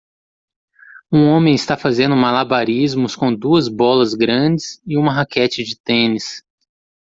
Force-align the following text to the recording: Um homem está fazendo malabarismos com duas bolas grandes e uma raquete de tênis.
Um 1.13 1.27
homem 1.29 1.53
está 1.53 1.77
fazendo 1.77 2.15
malabarismos 2.15 3.15
com 3.15 3.31
duas 3.31 3.67
bolas 3.67 4.15
grandes 4.15 4.81
e 4.83 4.97
uma 4.97 5.13
raquete 5.13 5.63
de 5.63 5.75
tênis. 5.79 6.43